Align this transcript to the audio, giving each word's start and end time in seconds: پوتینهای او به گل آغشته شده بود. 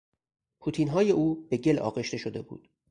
پوتینهای 0.59 1.11
او 1.11 1.47
به 1.49 1.57
گل 1.57 1.79
آغشته 1.79 2.17
شده 2.17 2.41
بود. 2.41 2.69